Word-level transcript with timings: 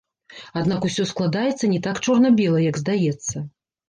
Аднак 0.59 0.85
усё 0.87 1.03
складаецца 1.11 1.69
не 1.73 1.77
так 1.87 1.99
чорна-бела, 2.07 2.63
як 2.71 2.81
здаецца. 2.81 3.43